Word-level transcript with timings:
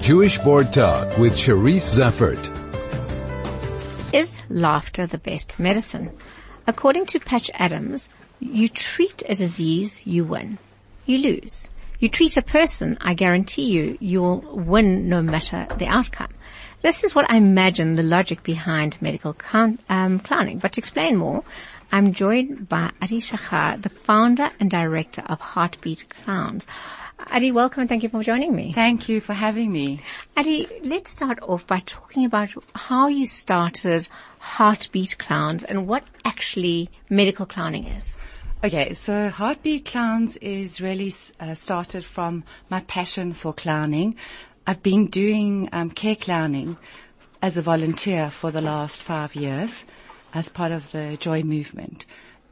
Jewish 0.00 0.38
Board 0.38 0.72
Talk 0.72 1.18
with 1.18 1.32
Charisse 1.32 1.96
Zeffert. 1.96 2.52
Is 4.14 4.40
laughter 4.48 5.06
the 5.06 5.18
best 5.18 5.58
medicine? 5.58 6.10
According 6.66 7.06
to 7.06 7.18
Patch 7.18 7.50
Adams, 7.54 8.08
you 8.38 8.68
treat 8.68 9.22
a 9.28 9.34
disease, 9.34 10.00
you 10.04 10.24
win. 10.24 10.58
You 11.06 11.18
lose. 11.18 11.70
You 11.98 12.08
treat 12.08 12.36
a 12.36 12.42
person, 12.42 12.98
I 13.00 13.14
guarantee 13.14 13.70
you, 13.70 13.96
you 13.98 14.20
will 14.20 14.40
win 14.40 15.08
no 15.08 15.22
matter 15.22 15.66
the 15.78 15.86
outcome. 15.86 16.32
This 16.82 17.02
is 17.02 17.14
what 17.14 17.30
I 17.30 17.38
imagine 17.38 17.96
the 17.96 18.02
logic 18.02 18.42
behind 18.42 19.00
medical 19.00 19.32
clown, 19.32 19.78
um, 19.88 20.20
clowning. 20.20 20.58
But 20.58 20.74
to 20.74 20.80
explain 20.80 21.16
more, 21.16 21.42
I'm 21.90 22.12
joined 22.12 22.68
by 22.68 22.90
Adi 23.00 23.20
Schachar, 23.20 23.80
the 23.80 23.88
founder 23.88 24.50
and 24.60 24.70
director 24.70 25.22
of 25.22 25.40
Heartbeat 25.40 26.08
Clowns. 26.10 26.66
Adi, 27.18 27.50
welcome 27.50 27.80
and 27.80 27.88
thank 27.88 28.02
you 28.02 28.08
for 28.08 28.22
joining 28.22 28.54
me. 28.54 28.72
Thank 28.72 29.08
you 29.08 29.20
for 29.20 29.32
having 29.32 29.72
me. 29.72 30.00
Adi, 30.36 30.68
let's 30.82 31.10
start 31.10 31.38
off 31.42 31.66
by 31.66 31.82
talking 31.86 32.24
about 32.24 32.50
how 32.74 33.08
you 33.08 33.26
started 33.26 34.06
Heartbeat 34.38 35.18
Clowns 35.18 35.64
and 35.64 35.86
what 35.86 36.04
actually 36.24 36.90
medical 37.08 37.46
clowning 37.46 37.86
is. 37.86 38.16
Okay, 38.62 38.94
so 38.94 39.30
Heartbeat 39.30 39.86
Clowns 39.86 40.36
is 40.38 40.80
really 40.80 41.12
uh, 41.40 41.54
started 41.54 42.04
from 42.04 42.44
my 42.68 42.80
passion 42.80 43.32
for 43.32 43.52
clowning. 43.52 44.14
I've 44.66 44.82
been 44.82 45.06
doing 45.06 45.68
um, 45.72 45.90
care 45.90 46.16
clowning 46.16 46.76
as 47.40 47.56
a 47.56 47.62
volunteer 47.62 48.30
for 48.30 48.50
the 48.50 48.60
last 48.60 49.02
five 49.02 49.34
years 49.34 49.84
as 50.34 50.48
part 50.48 50.72
of 50.72 50.90
the 50.92 51.16
Joy 51.18 51.42
movement 51.42 52.04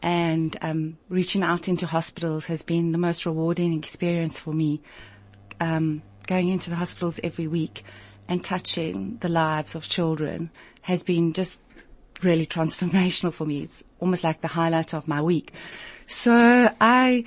and 0.04 0.54
um, 0.60 0.98
reaching 1.08 1.42
out 1.42 1.66
into 1.66 1.86
hospitals 1.86 2.44
has 2.44 2.60
been 2.60 2.92
the 2.92 2.98
most 2.98 3.24
rewarding 3.24 3.72
experience 3.72 4.36
for 4.36 4.52
me. 4.52 4.82
Um, 5.60 6.02
going 6.26 6.48
into 6.48 6.68
the 6.68 6.76
hospitals 6.76 7.18
every 7.24 7.46
week 7.46 7.84
and 8.28 8.44
touching 8.44 9.16
the 9.22 9.30
lives 9.30 9.74
of 9.74 9.88
children 9.88 10.50
has 10.82 11.02
been 11.02 11.32
just 11.32 11.62
really 12.22 12.46
transformational 12.46 13.32
for 13.32 13.46
me. 13.46 13.62
It's 13.62 13.82
almost 13.98 14.24
like 14.24 14.42
the 14.42 14.48
highlight 14.48 14.92
of 14.92 15.08
my 15.08 15.22
week. 15.22 15.52
So 16.06 16.70
I 16.82 17.24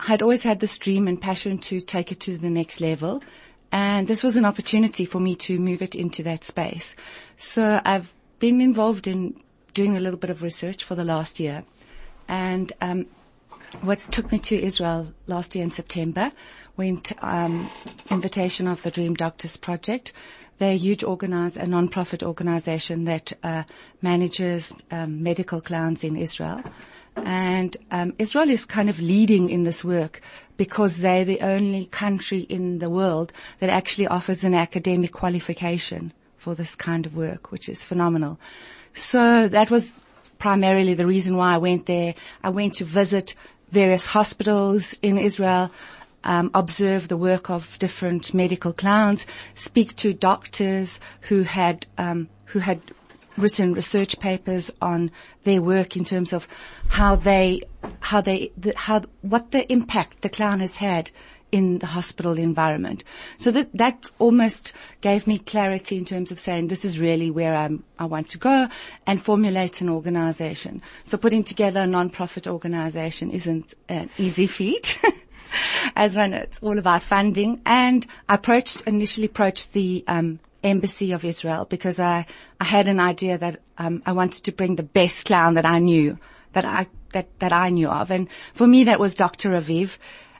had 0.00 0.20
always 0.20 0.42
had 0.42 0.58
this 0.58 0.76
dream 0.76 1.06
and 1.06 1.22
passion 1.22 1.58
to 1.58 1.80
take 1.80 2.10
it 2.10 2.18
to 2.20 2.36
the 2.36 2.50
next 2.50 2.80
level. 2.80 3.22
And 3.70 4.08
this 4.08 4.24
was 4.24 4.36
an 4.36 4.44
opportunity 4.44 5.04
for 5.04 5.20
me 5.20 5.36
to 5.36 5.60
move 5.60 5.82
it 5.82 5.94
into 5.94 6.24
that 6.24 6.42
space. 6.42 6.96
So 7.36 7.80
I've 7.84 8.12
been 8.40 8.60
involved 8.60 9.06
in 9.06 9.36
doing 9.72 9.96
a 9.96 10.00
little 10.00 10.18
bit 10.18 10.30
of 10.30 10.42
research 10.42 10.82
for 10.82 10.96
the 10.96 11.04
last 11.04 11.38
year 11.38 11.62
and 12.28 12.72
um, 12.80 13.06
what 13.80 14.00
took 14.12 14.30
me 14.32 14.38
to 14.38 14.56
Israel 14.56 15.12
last 15.26 15.54
year 15.54 15.64
in 15.64 15.70
September 15.70 16.32
went 16.76 17.12
um, 17.22 17.70
invitation 18.10 18.66
of 18.66 18.82
the 18.82 18.90
Dream 18.90 19.14
Doctors 19.14 19.56
Project. 19.56 20.12
They're 20.58 20.72
a 20.72 20.76
huge 20.76 21.04
a 21.04 21.66
non-profit 21.66 22.22
organization 22.22 23.04
that 23.04 23.32
uh, 23.42 23.62
manages 24.02 24.72
um, 24.90 25.22
medical 25.22 25.60
clowns 25.60 26.02
in 26.02 26.16
Israel. 26.16 26.62
And 27.16 27.76
Israel 28.18 28.48
is 28.48 28.64
kind 28.64 28.88
of 28.88 29.00
leading 29.00 29.50
in 29.50 29.64
this 29.64 29.84
work 29.84 30.20
because 30.56 30.98
they're 30.98 31.24
the 31.24 31.40
only 31.40 31.86
country 31.86 32.40
in 32.40 32.78
the 32.78 32.90
world 32.90 33.32
that 33.60 33.70
actually 33.70 34.06
offers 34.06 34.44
an 34.44 34.54
academic 34.54 35.12
qualification 35.12 36.12
for 36.36 36.54
this 36.54 36.74
kind 36.74 37.06
of 37.06 37.16
work, 37.16 37.50
which 37.50 37.68
is 37.68 37.84
phenomenal. 37.84 38.38
So 38.94 39.48
that 39.48 39.70
was 39.70 40.00
primarily 40.38 40.94
the 40.94 41.06
reason 41.06 41.36
why 41.36 41.54
I 41.54 41.58
went 41.58 41.86
there. 41.86 42.14
I 42.42 42.50
went 42.50 42.76
to 42.76 42.84
visit 42.84 43.34
various 43.70 44.06
hospitals 44.06 44.94
in 45.02 45.18
Israel, 45.18 45.70
um, 46.24 46.50
observe 46.54 47.08
the 47.08 47.16
work 47.16 47.50
of 47.50 47.78
different 47.78 48.34
medical 48.34 48.72
clowns, 48.72 49.26
speak 49.54 49.94
to 49.96 50.12
doctors 50.12 51.00
who 51.22 51.42
had 51.42 51.86
um, 51.96 52.28
who 52.46 52.60
had 52.60 52.80
written 53.36 53.72
research 53.72 54.18
papers 54.18 54.70
on 54.82 55.10
their 55.44 55.62
work 55.62 55.96
in 55.96 56.04
terms 56.04 56.32
of 56.32 56.48
how 56.88 57.14
they 57.14 57.60
how 58.00 58.20
they 58.20 58.50
the, 58.56 58.72
how 58.76 59.02
what 59.22 59.52
the 59.52 59.70
impact 59.72 60.22
the 60.22 60.28
clown 60.28 60.60
has 60.60 60.76
had 60.76 61.10
in 61.50 61.78
the 61.78 61.86
hospital 61.86 62.38
environment. 62.38 63.04
So 63.36 63.50
that, 63.52 63.72
that 63.74 64.10
almost 64.18 64.72
gave 65.00 65.26
me 65.26 65.38
clarity 65.38 65.96
in 65.96 66.04
terms 66.04 66.30
of 66.30 66.38
saying 66.38 66.68
this 66.68 66.84
is 66.84 67.00
really 67.00 67.30
where 67.30 67.54
I'm, 67.54 67.84
I 67.98 68.04
want 68.04 68.28
to 68.30 68.38
go 68.38 68.68
and 69.06 69.22
formulate 69.22 69.80
an 69.80 69.88
organization. 69.88 70.82
So 71.04 71.16
putting 71.16 71.44
together 71.44 71.80
a 71.80 71.86
non-profit 71.86 72.46
organization 72.46 73.30
isn't 73.30 73.74
an 73.88 74.10
easy 74.18 74.46
feat. 74.46 74.98
As 75.96 76.14
when 76.14 76.34
it's 76.34 76.58
all 76.60 76.78
about 76.78 77.02
funding 77.02 77.62
and 77.64 78.06
I 78.28 78.34
approached, 78.34 78.82
initially 78.82 79.26
approached 79.26 79.72
the, 79.72 80.04
um, 80.06 80.40
embassy 80.62 81.12
of 81.12 81.24
Israel 81.24 81.64
because 81.64 82.00
I, 82.00 82.26
I 82.60 82.64
had 82.64 82.88
an 82.88 83.00
idea 83.00 83.38
that, 83.38 83.60
um, 83.78 84.02
I 84.04 84.12
wanted 84.12 84.44
to 84.44 84.52
bring 84.52 84.76
the 84.76 84.82
best 84.82 85.26
clown 85.26 85.54
that 85.54 85.64
I 85.64 85.78
knew, 85.78 86.18
that 86.52 86.64
I, 86.64 86.88
that, 87.12 87.28
that 87.38 87.52
I 87.52 87.70
knew 87.70 87.88
of. 87.88 88.10
And 88.10 88.28
for 88.54 88.66
me 88.66 88.84
that 88.84 89.00
was 89.00 89.14
Dr. 89.14 89.50
Raviv. 89.50 89.98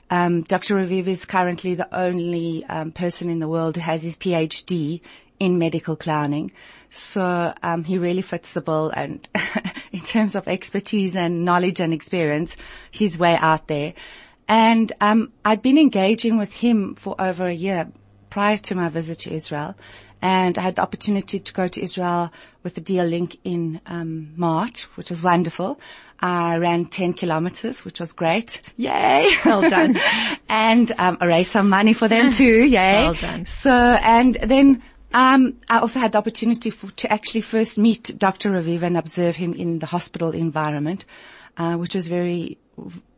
Um, 0.09 0.41
Dr. 0.41 0.75
Raviv 0.75 1.07
is 1.07 1.25
currently 1.25 1.75
the 1.75 1.93
only 1.95 2.65
um, 2.65 2.91
person 2.91 3.29
in 3.29 3.39
the 3.39 3.47
world 3.47 3.75
who 3.75 3.81
has 3.81 4.01
his 4.01 4.17
PhD 4.17 5.01
in 5.39 5.57
medical 5.57 5.95
clowning. 5.95 6.51
So 6.89 7.53
um, 7.61 7.83
he 7.83 7.97
really 7.97 8.23
fits 8.23 8.53
the 8.53 8.61
bill, 8.61 8.89
and 8.89 9.27
in 9.91 9.99
terms 10.01 10.35
of 10.35 10.47
expertise 10.47 11.15
and 11.15 11.45
knowledge 11.45 11.79
and 11.79 11.93
experience, 11.93 12.57
he's 12.89 13.17
way 13.17 13.35
out 13.35 13.67
there. 13.67 13.93
And 14.47 14.91
um, 14.99 15.31
I'd 15.45 15.61
been 15.61 15.77
engaging 15.77 16.37
with 16.37 16.51
him 16.51 16.95
for 16.95 17.15
over 17.19 17.45
a 17.45 17.53
year 17.53 17.91
prior 18.31 18.57
to 18.57 18.75
my 18.75 18.89
visit 18.89 19.19
to 19.19 19.31
Israel, 19.31 19.75
and 20.21 20.57
I 20.57 20.61
had 20.61 20.75
the 20.75 20.81
opportunity 20.81 21.39
to 21.39 21.53
go 21.53 21.67
to 21.67 21.81
Israel 21.81 22.31
with 22.63 22.75
the 22.75 22.81
DL 22.81 23.09
Link 23.09 23.37
in 23.43 23.79
um, 23.85 24.33
March, 24.35 24.83
which 24.95 25.09
was 25.09 25.23
wonderful. 25.23 25.79
I 26.19 26.57
ran 26.57 26.85
10 26.85 27.13
kilometers, 27.13 27.85
which 27.85 27.99
was 27.99 28.11
great. 28.11 28.61
Yay! 28.75 29.31
Well 29.45 29.69
done. 29.69 29.97
and 30.49 30.91
um, 30.97 31.17
I 31.21 31.25
raised 31.25 31.51
some 31.51 31.69
money 31.69 31.93
for 31.93 32.07
them 32.07 32.31
too. 32.41 32.65
Yay! 32.65 33.03
Well 33.03 33.13
done. 33.13 33.45
So, 33.45 33.71
and 33.71 34.35
then 34.35 34.83
um, 35.13 35.57
I 35.69 35.79
also 35.79 35.99
had 35.99 36.11
the 36.11 36.17
opportunity 36.17 36.69
for, 36.69 36.91
to 36.91 37.11
actually 37.11 37.41
first 37.41 37.77
meet 37.77 38.17
Dr. 38.17 38.51
Raviv 38.51 38.81
and 38.83 38.97
observe 38.97 39.37
him 39.37 39.53
in 39.53 39.79
the 39.79 39.85
hospital 39.85 40.31
environment, 40.31 41.05
uh, 41.57 41.75
which 41.75 41.95
was 41.95 42.09
very, 42.09 42.57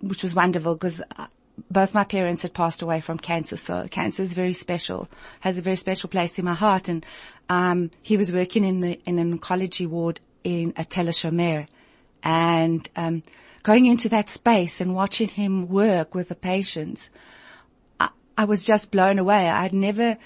which 0.01 0.21
was 0.21 0.35
wonderful 0.35 0.75
because 0.75 1.01
uh, 1.17 1.25
both 1.69 1.93
my 1.93 2.03
parents 2.03 2.41
had 2.41 2.53
passed 2.53 2.81
away 2.81 3.01
from 3.01 3.17
cancer, 3.17 3.57
so 3.57 3.87
cancer 3.89 4.23
is 4.23 4.33
very 4.33 4.53
special, 4.53 5.07
has 5.41 5.57
a 5.57 5.61
very 5.61 5.75
special 5.75 6.09
place 6.09 6.39
in 6.39 6.45
my 6.45 6.53
heart. 6.53 6.89
And 6.89 7.05
um, 7.49 7.91
he 8.01 8.17
was 8.17 8.31
working 8.31 8.63
in 8.63 8.81
the 8.81 8.99
in 9.05 9.19
an 9.19 9.37
oncology 9.37 9.87
ward 9.87 10.19
in 10.43 10.73
a 10.77 10.85
Tel 10.85 11.05
Shomer, 11.05 11.67
and 12.23 12.89
um, 12.95 13.23
going 13.63 13.85
into 13.85 14.09
that 14.09 14.29
space 14.29 14.81
and 14.81 14.95
watching 14.95 15.27
him 15.27 15.67
work 15.67 16.15
with 16.15 16.29
the 16.29 16.35
patients, 16.35 17.09
I, 17.99 18.09
I 18.37 18.45
was 18.45 18.63
just 18.63 18.91
blown 18.91 19.19
away. 19.19 19.49
I'd 19.49 19.73
never. 19.73 20.17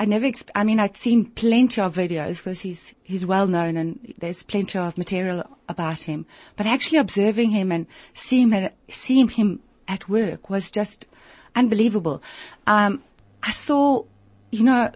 I 0.00 0.04
never, 0.04 0.30
I 0.54 0.62
mean, 0.62 0.78
I'd 0.78 0.96
seen 0.96 1.24
plenty 1.24 1.80
of 1.80 1.96
videos 1.96 2.36
because 2.36 2.60
he's, 2.60 2.94
he's 3.02 3.26
well 3.26 3.48
known 3.48 3.76
and 3.76 4.14
there's 4.18 4.44
plenty 4.44 4.78
of 4.78 4.96
material 4.96 5.44
about 5.68 6.02
him, 6.02 6.24
but 6.54 6.66
actually 6.66 6.98
observing 6.98 7.50
him 7.50 7.72
and 7.72 7.84
seeing 8.14 8.52
him, 8.52 8.70
seeing 8.88 9.26
him 9.26 9.58
at 9.88 10.08
work 10.08 10.50
was 10.50 10.70
just 10.70 11.08
unbelievable. 11.56 12.22
Um, 12.66 13.02
I 13.42 13.50
saw, 13.50 14.04
you 14.50 14.64
know, 14.64 14.92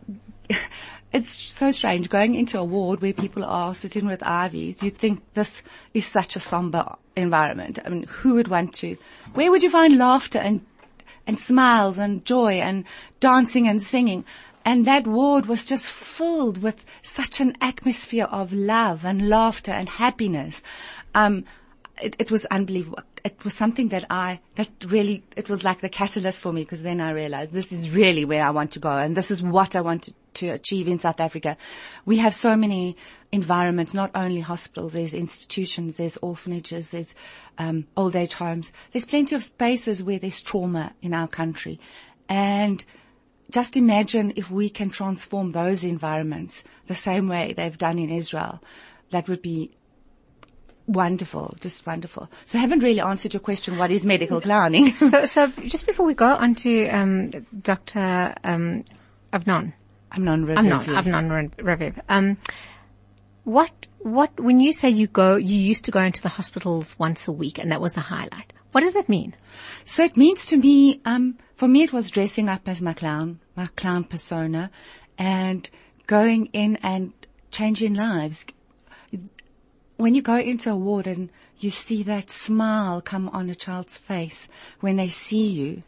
it's 1.12 1.34
so 1.34 1.72
strange 1.72 2.08
going 2.08 2.34
into 2.34 2.58
a 2.58 2.64
ward 2.64 3.00
where 3.02 3.12
people 3.12 3.44
are 3.44 3.74
sitting 3.74 4.06
with 4.06 4.20
IVs. 4.20 4.82
You'd 4.82 4.98
think 4.98 5.22
this 5.34 5.62
is 5.94 6.06
such 6.06 6.36
a 6.36 6.40
somber 6.40 6.94
environment. 7.16 7.78
I 7.84 7.88
mean, 7.88 8.04
who 8.04 8.34
would 8.34 8.48
want 8.48 8.74
to? 8.74 8.96
Where 9.34 9.50
would 9.50 9.62
you 9.62 9.70
find 9.70 9.98
laughter 9.98 10.38
and 10.38 10.64
and 11.24 11.38
smiles 11.38 11.98
and 11.98 12.24
joy 12.24 12.54
and 12.54 12.84
dancing 13.20 13.68
and 13.68 13.82
singing? 13.82 14.24
And 14.64 14.86
that 14.86 15.06
ward 15.06 15.46
was 15.46 15.64
just 15.64 15.88
filled 15.88 16.62
with 16.62 16.84
such 17.02 17.40
an 17.40 17.56
atmosphere 17.60 18.26
of 18.30 18.52
love 18.52 19.04
and 19.04 19.28
laughter 19.28 19.72
and 19.72 19.88
happiness. 19.88 20.62
Um, 21.14 21.44
it, 22.00 22.16
it, 22.18 22.30
was 22.30 22.44
unbelievable. 22.46 23.00
It 23.24 23.44
was 23.44 23.54
something 23.54 23.88
that 23.90 24.04
I, 24.10 24.40
that 24.56 24.68
really, 24.86 25.22
it 25.36 25.48
was 25.48 25.62
like 25.62 25.80
the 25.80 25.88
catalyst 25.88 26.40
for 26.40 26.52
me 26.52 26.62
because 26.62 26.82
then 26.82 27.00
I 27.00 27.12
realized 27.12 27.52
this 27.52 27.70
is 27.70 27.90
really 27.90 28.24
where 28.24 28.44
I 28.44 28.50
want 28.50 28.72
to 28.72 28.80
go 28.80 28.90
and 28.90 29.16
this 29.16 29.30
is 29.30 29.40
what 29.40 29.76
I 29.76 29.80
want 29.80 30.04
to, 30.04 30.14
to 30.34 30.48
achieve 30.48 30.88
in 30.88 30.98
South 30.98 31.20
Africa. 31.20 31.56
We 32.04 32.16
have 32.18 32.34
so 32.34 32.56
many 32.56 32.96
environments, 33.30 33.94
not 33.94 34.10
only 34.14 34.40
hospitals, 34.40 34.94
there's 34.94 35.14
institutions, 35.14 35.98
there's 35.98 36.16
orphanages, 36.16 36.90
there's 36.90 37.14
um, 37.58 37.86
old 37.96 38.16
age 38.16 38.34
homes. 38.34 38.72
There's 38.92 39.06
plenty 39.06 39.36
of 39.36 39.44
spaces 39.44 40.02
where 40.02 40.18
there's 40.18 40.42
trauma 40.42 40.92
in 41.00 41.14
our 41.14 41.28
country. 41.28 41.78
And 42.28 42.84
just 43.52 43.76
imagine 43.76 44.32
if 44.34 44.50
we 44.50 44.68
can 44.68 44.90
transform 44.90 45.52
those 45.52 45.84
environments 45.84 46.64
the 46.86 46.94
same 46.94 47.28
way 47.28 47.52
they've 47.56 47.78
done 47.78 47.98
in 47.98 48.10
Israel. 48.10 48.60
That 49.10 49.28
would 49.28 49.42
be 49.42 49.70
Wonderful, 50.92 51.56
just 51.58 51.86
wonderful. 51.86 52.28
So 52.44 52.58
I 52.58 52.60
haven't 52.60 52.80
really 52.80 53.00
answered 53.00 53.32
your 53.32 53.40
question, 53.40 53.78
what 53.78 53.90
is 53.90 54.04
medical 54.04 54.40
clowning? 54.42 54.90
so, 54.90 55.24
so 55.24 55.46
just 55.46 55.86
before 55.86 56.04
we 56.04 56.12
go 56.12 56.26
on 56.26 56.54
to 56.56 56.88
um, 56.88 57.30
Dr. 57.62 58.34
Um, 58.44 58.84
Avnon, 59.32 59.72
Amnon 60.12 60.46
Raviv. 60.46 60.58
Amnon, 60.58 60.84
yes. 60.86 61.06
Amnon 61.06 61.50
Raviv. 61.56 61.98
Um, 62.10 62.36
what, 63.44 63.88
what, 64.00 64.38
when 64.38 64.60
you 64.60 64.72
say 64.72 64.90
you 64.90 65.06
go, 65.06 65.36
you 65.36 65.58
used 65.58 65.86
to 65.86 65.90
go 65.90 66.00
into 66.00 66.20
the 66.20 66.28
hospitals 66.28 66.94
once 66.98 67.26
a 67.26 67.32
week 67.32 67.58
and 67.58 67.72
that 67.72 67.80
was 67.80 67.94
the 67.94 68.00
highlight. 68.00 68.52
What 68.72 68.82
does 68.82 68.92
that 68.92 69.08
mean? 69.08 69.34
So 69.84 70.04
it 70.04 70.16
means 70.16 70.46
to 70.46 70.56
me, 70.58 71.00
um, 71.06 71.38
for 71.56 71.68
me 71.68 71.82
it 71.82 71.92
was 71.92 72.10
dressing 72.10 72.48
up 72.48 72.68
as 72.68 72.82
my 72.82 72.92
clown, 72.92 73.40
my 73.56 73.66
clown 73.76 74.04
persona 74.04 74.70
and 75.16 75.68
going 76.06 76.46
in 76.52 76.76
and 76.82 77.12
changing 77.50 77.94
lives. 77.94 78.46
When 79.96 80.14
you 80.14 80.22
go 80.22 80.36
into 80.36 80.70
a 80.70 80.76
ward 80.76 81.06
and 81.06 81.30
you 81.58 81.70
see 81.70 82.02
that 82.04 82.30
smile 82.30 83.00
come 83.00 83.28
on 83.28 83.48
a 83.50 83.54
child's 83.54 83.98
face 83.98 84.48
when 84.80 84.96
they 84.96 85.08
see 85.08 85.46
you, 85.46 85.82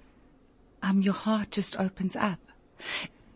um, 0.83 1.01
your 1.01 1.15
heart 1.15 1.51
just 1.51 1.77
opens 1.77 2.15
up. 2.15 2.39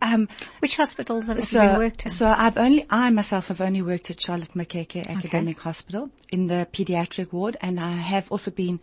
Um, 0.01 0.29
Which 0.61 0.77
hospitals 0.77 1.27
have 1.27 1.43
so, 1.43 1.61
you 1.63 1.69
been 1.69 1.79
worked 1.79 2.05
in? 2.05 2.11
so 2.11 2.27
I've 2.27 2.57
only, 2.57 2.87
I 2.89 3.11
myself 3.11 3.49
have 3.49 3.61
only 3.61 3.83
worked 3.83 4.11
at 4.11 4.21
Charlotte 4.21 4.51
Maxeke 4.55 5.07
Academic 5.09 5.59
Hospital 5.61 6.11
in 6.29 6.47
the 6.47 6.69
pediatric 6.73 7.33
ward 7.33 7.57
and 7.61 7.81
I 7.81 7.93
have 7.93 8.31
also 8.31 8.51
been, 8.53 8.79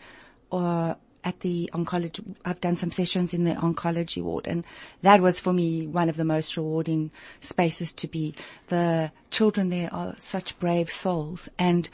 uh, 0.52 0.96
at 1.25 1.39
the 1.39 1.69
oncology, 1.74 2.24
I've 2.45 2.62
done 2.62 2.77
some 2.77 2.92
sessions 2.92 3.33
in 3.33 3.44
the 3.44 3.56
oncology 3.56 4.22
ward 4.22 4.48
and 4.48 4.63
that 5.01 5.22
was 5.22 5.39
for 5.39 5.51
me 5.51 5.88
one 5.88 6.07
of 6.07 6.16
the 6.16 6.24
most 6.24 6.56
rewarding 6.56 7.12
spaces 7.42 7.92
to 7.94 8.07
be. 8.07 8.36
The 8.68 9.12
children 9.31 9.69
there 9.69 9.92
are 9.92 10.13
such 10.18 10.57
brave 10.60 10.92
souls 10.92 11.50
and 11.57 11.89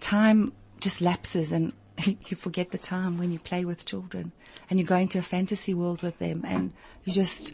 time 0.00 0.52
just 0.80 1.02
lapses 1.02 1.52
and 1.52 1.74
you 2.04 2.34
forget 2.34 2.70
the 2.70 2.78
time 2.78 3.18
when 3.18 3.30
you 3.30 3.38
play 3.38 3.66
with 3.66 3.84
children 3.84 4.32
and 4.70 4.80
you 4.80 4.86
go 4.86 4.96
into 4.96 5.18
a 5.18 5.22
fantasy 5.22 5.74
world 5.74 6.02
with 6.02 6.18
them 6.18 6.42
and 6.46 6.72
you 7.04 7.12
just, 7.12 7.52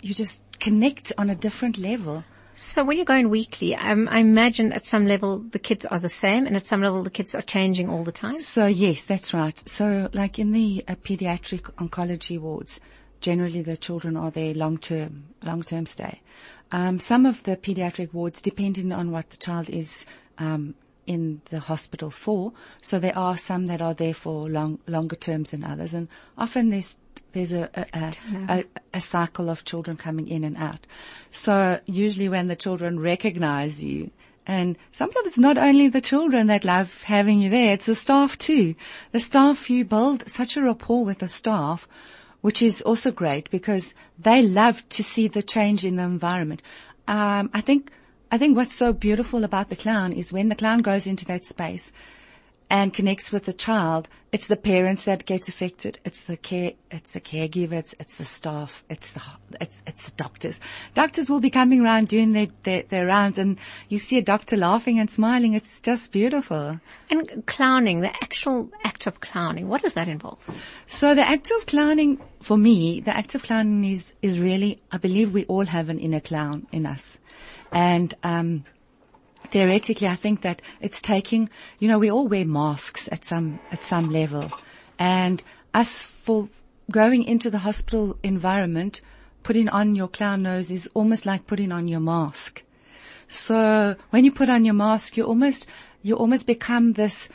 you 0.00 0.14
just 0.14 0.40
connect 0.60 1.12
on 1.18 1.28
a 1.28 1.34
different 1.34 1.78
level. 1.78 2.22
So 2.54 2.84
when 2.84 2.96
you're 2.96 3.04
going 3.04 3.30
weekly, 3.30 3.74
um, 3.74 4.08
I 4.10 4.18
imagine 4.18 4.72
at 4.72 4.84
some 4.84 5.06
level 5.06 5.40
the 5.40 5.58
kids 5.58 5.84
are 5.86 5.98
the 5.98 6.08
same 6.08 6.46
and 6.46 6.54
at 6.56 6.66
some 6.66 6.82
level 6.82 7.02
the 7.02 7.10
kids 7.10 7.34
are 7.34 7.42
changing 7.42 7.88
all 7.90 8.04
the 8.04 8.12
time. 8.12 8.38
So 8.38 8.66
yes, 8.66 9.04
that's 9.04 9.34
right. 9.34 9.60
So 9.68 10.08
like 10.12 10.38
in 10.38 10.52
the 10.52 10.84
uh, 10.86 10.94
pediatric 10.94 11.62
oncology 11.76 12.38
wards, 12.38 12.80
generally 13.20 13.62
the 13.62 13.76
children 13.76 14.16
are 14.16 14.30
there 14.30 14.54
long 14.54 14.78
term, 14.78 15.24
long 15.42 15.62
term 15.62 15.86
stay. 15.86 16.20
Um, 16.70 16.98
some 16.98 17.26
of 17.26 17.42
the 17.42 17.56
pediatric 17.56 18.12
wards, 18.12 18.40
depending 18.40 18.92
on 18.92 19.10
what 19.10 19.30
the 19.30 19.36
child 19.36 19.68
is, 19.68 20.06
um, 20.38 20.74
in 21.06 21.42
the 21.50 21.60
hospital 21.60 22.10
for. 22.10 22.52
So 22.82 22.98
there 22.98 23.16
are 23.16 23.36
some 23.36 23.66
that 23.66 23.80
are 23.80 23.94
there 23.94 24.14
for 24.14 24.48
long, 24.48 24.78
longer 24.86 25.16
terms 25.16 25.50
than 25.50 25.64
others. 25.64 25.94
And 25.94 26.08
often 26.38 26.70
there's, 26.70 26.96
there's 27.32 27.52
a, 27.52 27.68
a, 27.92 28.12
a, 28.48 28.64
a, 28.94 29.00
cycle 29.00 29.50
of 29.50 29.64
children 29.64 29.96
coming 29.96 30.28
in 30.28 30.44
and 30.44 30.56
out. 30.56 30.86
So 31.30 31.80
usually 31.86 32.28
when 32.28 32.48
the 32.48 32.56
children 32.56 33.00
recognize 33.00 33.82
you, 33.82 34.10
and 34.46 34.76
sometimes 34.92 35.26
it's 35.28 35.38
not 35.38 35.56
only 35.56 35.88
the 35.88 36.00
children 36.00 36.46
that 36.48 36.64
love 36.64 37.02
having 37.04 37.40
you 37.40 37.50
there, 37.50 37.74
it's 37.74 37.86
the 37.86 37.94
staff 37.94 38.36
too. 38.36 38.74
The 39.12 39.20
staff, 39.20 39.70
you 39.70 39.84
build 39.84 40.28
such 40.28 40.56
a 40.56 40.62
rapport 40.62 41.04
with 41.04 41.18
the 41.18 41.28
staff, 41.28 41.88
which 42.42 42.60
is 42.60 42.82
also 42.82 43.10
great 43.10 43.50
because 43.50 43.94
they 44.18 44.42
love 44.42 44.86
to 44.90 45.02
see 45.02 45.28
the 45.28 45.42
change 45.42 45.84
in 45.84 45.96
the 45.96 46.02
environment. 46.02 46.62
Um, 47.08 47.50
I 47.54 47.60
think 47.60 47.90
I 48.30 48.38
think 48.38 48.56
what's 48.56 48.74
so 48.74 48.92
beautiful 48.92 49.44
about 49.44 49.68
the 49.68 49.76
clown 49.76 50.12
is 50.12 50.32
when 50.32 50.48
the 50.48 50.56
clown 50.56 50.80
goes 50.80 51.06
into 51.06 51.24
that 51.26 51.44
space 51.44 51.92
and 52.70 52.94
connects 52.94 53.30
with 53.30 53.44
the 53.44 53.52
child, 53.52 54.08
it's 54.32 54.46
the 54.46 54.56
parents 54.56 55.04
that 55.04 55.26
gets 55.26 55.48
affected. 55.48 55.98
It's 56.04 56.24
the 56.24 56.36
care, 56.36 56.72
it's 56.90 57.12
the 57.12 57.20
caregivers, 57.20 57.94
it's 58.00 58.16
the 58.16 58.24
staff, 58.24 58.82
it's 58.88 59.12
the, 59.12 59.22
it's, 59.60 59.82
it's 59.86 60.02
the 60.02 60.10
doctors. 60.12 60.58
Doctors 60.94 61.30
will 61.30 61.40
be 61.40 61.50
coming 61.50 61.82
around 61.82 62.08
doing 62.08 62.32
their, 62.32 62.48
their, 62.64 62.82
their 62.82 63.06
rounds 63.06 63.38
and 63.38 63.58
you 63.88 63.98
see 63.98 64.18
a 64.18 64.22
doctor 64.22 64.56
laughing 64.56 64.98
and 64.98 65.10
smiling. 65.10 65.54
It's 65.54 65.80
just 65.80 66.10
beautiful. 66.10 66.80
And 67.10 67.46
clowning, 67.46 68.00
the 68.00 68.14
actual 68.24 68.70
act 68.82 69.06
of 69.06 69.20
clowning, 69.20 69.68
what 69.68 69.82
does 69.82 69.94
that 69.94 70.08
involve? 70.08 70.38
So 70.86 71.14
the 71.14 71.26
act 71.26 71.52
of 71.56 71.66
clowning, 71.66 72.20
for 72.40 72.56
me, 72.56 73.00
the 73.00 73.16
act 73.16 73.34
of 73.34 73.44
clowning 73.44 73.84
is, 73.84 74.16
is 74.20 74.40
really, 74.40 74.80
I 74.90 74.98
believe 74.98 75.32
we 75.32 75.44
all 75.44 75.66
have 75.66 75.90
an 75.90 75.98
inner 75.98 76.20
clown 76.20 76.66
in 76.72 76.86
us. 76.86 77.18
And, 77.70 78.14
um, 78.22 78.64
theoretically, 79.48 80.08
I 80.08 80.16
think 80.16 80.42
that 80.42 80.62
it's 80.80 81.00
taking, 81.00 81.48
you 81.78 81.88
know, 81.88 81.98
we 81.98 82.10
all 82.10 82.28
wear 82.28 82.44
masks 82.44 83.08
at 83.12 83.24
some, 83.24 83.60
at 83.70 83.82
some 83.82 84.10
level. 84.10 84.50
And 84.98 85.42
us 85.72 86.04
for 86.04 86.48
going 86.90 87.24
into 87.24 87.50
the 87.50 87.58
hospital 87.58 88.16
environment, 88.22 89.00
putting 89.42 89.68
on 89.68 89.94
your 89.94 90.08
clown 90.08 90.42
nose 90.42 90.70
is 90.70 90.88
almost 90.94 91.26
like 91.26 91.46
putting 91.46 91.72
on 91.72 91.88
your 91.88 92.00
mask. 92.00 92.62
So 93.28 93.96
when 94.10 94.24
you 94.24 94.32
put 94.32 94.48
on 94.48 94.64
your 94.64 94.74
mask, 94.74 95.16
you 95.16 95.24
almost, 95.24 95.66
you 96.02 96.16
almost 96.16 96.46
become 96.46 96.92
this, 96.92 97.28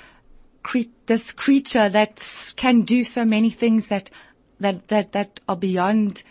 this 1.05 1.31
creature 1.31 1.89
that 1.89 2.53
can 2.55 2.81
do 2.81 3.03
so 3.03 3.25
many 3.25 3.49
things 3.49 3.87
that, 3.87 4.09
that, 4.59 4.87
that, 4.89 5.11
that 5.13 5.39
are 5.47 5.57
beyond 5.57 6.23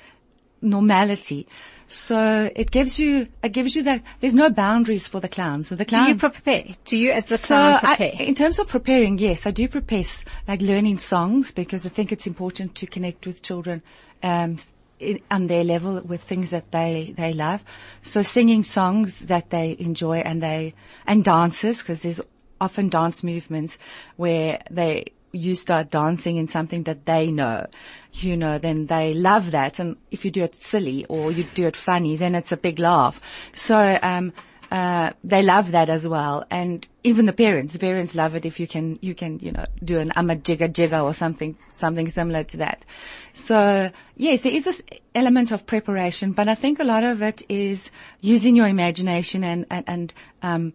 normality. 0.62 1.46
So 1.90 2.50
it 2.54 2.70
gives 2.70 2.98
you, 2.98 3.28
it 3.42 3.52
gives 3.52 3.74
you 3.74 3.82
that, 3.84 4.02
there's 4.20 4.34
no 4.34 4.50
boundaries 4.50 5.06
for 5.06 5.20
the 5.20 5.28
clown. 5.28 5.64
So 5.64 5.74
the 5.74 5.86
clown. 5.86 6.04
Do 6.04 6.12
you 6.12 6.18
prepare? 6.18 6.64
Do 6.84 6.96
you 6.98 7.12
as 7.12 7.24
the 7.26 7.38
So 7.38 7.46
clown 7.46 7.80
I, 7.82 7.96
prepare? 7.96 8.26
in 8.26 8.34
terms 8.34 8.58
of 8.58 8.68
preparing, 8.68 9.18
yes, 9.18 9.46
I 9.46 9.50
do 9.50 9.66
prepare 9.68 10.04
like 10.46 10.60
learning 10.60 10.98
songs 10.98 11.50
because 11.50 11.86
I 11.86 11.88
think 11.88 12.12
it's 12.12 12.26
important 12.26 12.74
to 12.76 12.86
connect 12.86 13.26
with 13.26 13.42
children, 13.42 13.82
um, 14.22 14.58
in, 14.98 15.20
on 15.30 15.46
their 15.46 15.64
level 15.64 16.00
with 16.02 16.22
things 16.22 16.50
that 16.50 16.70
they, 16.72 17.14
they 17.16 17.32
love. 17.32 17.64
So 18.02 18.20
singing 18.20 18.64
songs 18.64 19.20
that 19.26 19.48
they 19.48 19.74
enjoy 19.78 20.18
and 20.18 20.42
they, 20.42 20.74
and 21.06 21.24
dances 21.24 21.78
because 21.78 22.02
there's 22.02 22.20
often 22.60 22.90
dance 22.90 23.22
movements 23.24 23.78
where 24.16 24.60
they, 24.70 25.06
you 25.38 25.54
start 25.54 25.90
dancing 25.90 26.36
in 26.36 26.46
something 26.46 26.82
that 26.84 27.06
they 27.06 27.30
know, 27.30 27.66
you 28.12 28.36
know, 28.36 28.58
then 28.58 28.86
they 28.86 29.14
love 29.14 29.52
that. 29.52 29.78
And 29.78 29.96
if 30.10 30.24
you 30.24 30.30
do 30.30 30.42
it 30.44 30.54
silly 30.56 31.04
or 31.08 31.30
you 31.30 31.44
do 31.54 31.66
it 31.66 31.76
funny, 31.76 32.16
then 32.16 32.34
it's 32.34 32.52
a 32.52 32.56
big 32.56 32.78
laugh. 32.78 33.20
So, 33.54 33.98
um, 34.02 34.32
uh, 34.70 35.12
they 35.24 35.42
love 35.42 35.70
that 35.70 35.88
as 35.88 36.06
well. 36.06 36.44
And 36.50 36.86
even 37.02 37.24
the 37.24 37.32
parents, 37.32 37.72
the 37.72 37.78
parents 37.78 38.14
love 38.14 38.34
it 38.34 38.44
if 38.44 38.60
you 38.60 38.66
can, 38.66 38.98
you 39.00 39.14
can, 39.14 39.38
you 39.38 39.52
know, 39.52 39.64
do 39.82 39.98
an 39.98 40.12
I'm 40.14 40.28
a 40.28 40.36
jigger 40.36 40.68
jigger 40.68 41.00
or 41.00 41.14
something, 41.14 41.56
something 41.72 42.08
similar 42.08 42.44
to 42.44 42.58
that. 42.58 42.84
So 43.32 43.90
yes, 44.16 44.42
there 44.42 44.52
is 44.52 44.66
this 44.66 44.82
element 45.14 45.52
of 45.52 45.66
preparation, 45.66 46.32
but 46.32 46.48
I 46.48 46.54
think 46.54 46.80
a 46.80 46.84
lot 46.84 47.02
of 47.02 47.22
it 47.22 47.42
is 47.48 47.90
using 48.20 48.56
your 48.56 48.68
imagination 48.68 49.42
and, 49.42 49.64
and, 49.70 49.84
and, 49.86 50.14
um, 50.42 50.72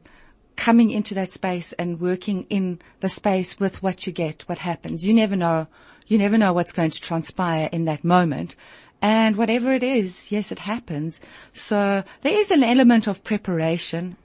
coming 0.56 0.92
into 0.92 1.14
that 1.16 1.32
space 1.32 1.74
and 1.74 2.00
working 2.00 2.46
in 2.50 2.80
the 3.00 3.10
space 3.10 3.60
with 3.60 3.82
what 3.82 4.06
you 4.06 4.14
get, 4.14 4.44
what 4.44 4.60
happens. 4.60 5.06
You 5.06 5.14
never 5.14 5.36
know, 5.36 5.68
you 6.08 6.18
never 6.18 6.38
know 6.38 6.54
what's 6.54 6.72
going 6.72 6.92
to 6.92 7.02
transpire 7.02 7.70
in 7.72 7.86
that 7.86 8.04
moment. 8.04 8.56
And 9.02 9.36
whatever 9.36 9.74
it 9.74 9.84
is, 9.84 10.32
yes, 10.32 10.52
it 10.52 10.60
happens. 10.60 11.20
So 11.54 12.04
there 12.22 12.40
is 12.40 12.52
an 12.52 12.64
element 12.64 13.08
of 13.08 13.24
preparation. 13.24 14.16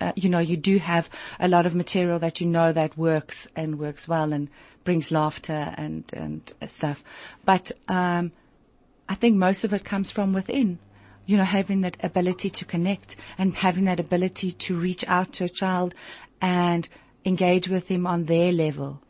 Uh, 0.00 0.12
you 0.16 0.28
know, 0.28 0.38
you 0.38 0.56
do 0.56 0.78
have 0.78 1.10
a 1.38 1.48
lot 1.48 1.66
of 1.66 1.74
material 1.74 2.18
that 2.18 2.40
you 2.40 2.46
know 2.46 2.72
that 2.72 2.96
works 2.96 3.46
and 3.56 3.78
works 3.78 4.08
well 4.08 4.32
and 4.32 4.48
brings 4.84 5.10
laughter 5.10 5.74
and, 5.76 6.04
and 6.14 6.52
stuff. 6.66 7.04
But, 7.44 7.72
um, 7.88 8.32
I 9.08 9.14
think 9.14 9.36
most 9.36 9.64
of 9.64 9.74
it 9.74 9.84
comes 9.84 10.10
from 10.10 10.32
within 10.32 10.78
you 11.26 11.36
know, 11.36 11.44
having 11.44 11.82
that 11.82 11.96
ability 12.02 12.50
to 12.50 12.64
connect 12.64 13.16
and 13.38 13.54
having 13.54 13.84
that 13.84 14.00
ability 14.00 14.52
to 14.52 14.74
reach 14.74 15.04
out 15.08 15.32
to 15.34 15.44
a 15.44 15.48
child 15.48 15.94
and 16.40 16.88
engage 17.24 17.68
with 17.68 17.88
him 17.88 18.06
on 18.06 18.24
their 18.24 18.52
level. 18.52 19.00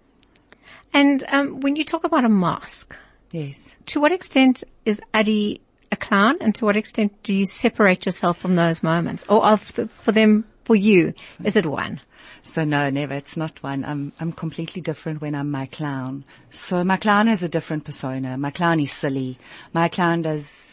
And 0.92 1.25
um, 1.28 1.61
when 1.61 1.76
you 1.76 1.85
talk 1.85 2.04
about 2.04 2.25
a 2.25 2.28
mask, 2.28 2.95
Yes. 3.31 3.76
to 3.87 4.00
what 4.00 4.12
extent 4.12 4.62
is 4.85 5.00
Adi 5.14 5.61
a 5.90 5.97
clown, 5.97 6.37
and 6.40 6.54
to 6.54 6.64
what 6.64 6.76
extent 6.76 7.12
do 7.23 7.35
you 7.35 7.45
separate 7.45 8.07
yourself 8.07 8.38
from 8.38 8.57
those 8.57 8.83
moments, 8.83 9.25
or 9.28 9.45
of 9.45 9.73
the, 9.75 9.88
for 9.88 10.11
them, 10.12 10.45
for 10.64 10.75
you, 10.75 11.12
is 11.45 11.54
it 11.54 11.66
one? 11.66 12.00
So 12.42 12.64
no, 12.64 12.90
never. 12.90 13.14
It's 13.14 13.37
not 13.37 13.62
one. 13.62 13.85
I'm, 13.85 14.12
I'm 14.19 14.33
completely 14.33 14.83
different 14.83 15.21
when 15.21 15.35
I'm 15.35 15.50
my 15.50 15.66
clown. 15.66 16.25
So 16.50 16.83
my 16.83 16.97
clown 16.97 17.26
has 17.28 17.42
a 17.42 17.49
different 17.49 17.85
persona. 17.85 18.37
My 18.37 18.50
clown 18.50 18.81
is 18.81 18.90
silly. 18.90 19.38
My 19.73 19.88
clown 19.88 20.23
does 20.23 20.72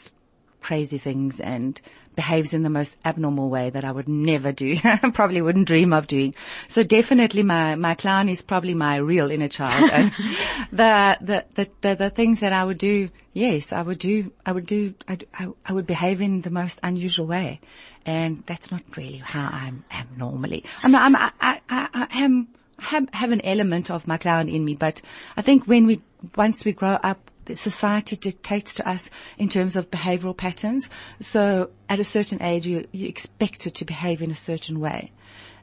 crazy 0.62 0.98
things 0.98 1.40
and 1.40 1.80
behaves 2.16 2.54
in 2.54 2.64
the 2.64 2.70
most 2.70 2.98
abnormal 3.06 3.50
way 3.50 3.70
that 3.70 3.86
I 3.86 3.92
would 3.92 4.10
never 4.10 4.52
do. 4.52 4.78
probably 5.14 5.42
wouldn't 5.42 5.68
dream 5.68 5.94
of 5.94 6.08
doing. 6.08 6.36
So 6.68 6.84
definitely 6.84 7.44
my, 7.44 7.76
my 7.76 7.96
clown 7.96 8.28
is 8.28 8.42
probably 8.42 8.74
my 8.74 8.98
real 8.98 9.32
inner 9.32 9.48
child. 9.48 9.90
and 9.90 10.12
the, 10.72 11.18
the, 11.22 11.46
the, 11.56 11.70
the, 11.82 11.96
the 11.96 12.10
things 12.10 12.42
that 12.42 12.52
I 12.52 12.66
would 12.66 12.78
do, 12.78 13.10
yes, 13.32 13.72
I 13.72 13.82
would 13.82 14.00
do, 14.00 14.34
I 14.46 14.52
would 14.52 14.66
do, 14.66 14.96
I, 15.08 15.20
I, 15.34 15.48
I 15.66 15.74
would 15.74 15.88
behave 15.88 16.20
in 16.20 16.42
the 16.42 16.50
most 16.50 16.80
unusual 16.84 17.26
way. 17.26 17.62
And 18.06 18.44
that's 18.46 18.70
not 18.70 18.82
really 18.98 19.18
how 19.18 19.50
I'm, 19.52 19.86
normally. 20.18 20.66
I'm, 20.84 20.96
I'm, 20.96 21.16
I, 21.16 21.32
I, 21.40 21.62
I 21.70 22.08
am, 22.16 22.50
have, 22.80 23.08
have 23.14 23.32
an 23.32 23.42
element 23.46 23.90
of 23.90 24.08
my 24.08 24.18
clown 24.18 24.50
in 24.50 24.66
me, 24.66 24.76
but 24.76 25.02
I 25.38 25.42
think 25.42 25.66
when 25.68 25.86
we, 25.86 26.02
once 26.36 26.66
we 26.66 26.74
grow 26.74 26.98
up, 27.02 27.29
society 27.56 28.16
dictates 28.16 28.74
to 28.76 28.88
us 28.88 29.10
in 29.38 29.50
terms 29.50 29.76
of 29.76 29.92
behavioral 29.92 30.36
patterns. 30.36 30.90
So 31.20 31.72
at 31.88 32.00
a 32.00 32.04
certain 32.04 32.42
age, 32.42 32.68
you, 32.68 32.88
you 32.92 33.08
expected 33.08 33.76
to 33.76 33.86
behave 33.86 34.22
in 34.22 34.32
a 34.32 34.36
certain 34.36 34.80
way. 34.80 35.12